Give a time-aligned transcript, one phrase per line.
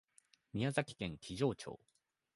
[0.53, 1.79] 宮崎県木城町